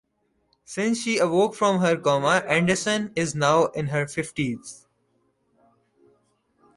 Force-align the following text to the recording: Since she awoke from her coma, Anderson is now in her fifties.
Since 0.65 0.97
she 0.99 1.19
awoke 1.19 1.53
from 1.53 1.81
her 1.81 1.95
coma, 1.95 2.41
Anderson 2.47 3.13
is 3.15 3.35
now 3.35 3.65
in 3.67 3.89
her 3.89 4.07
fifties. 4.07 4.87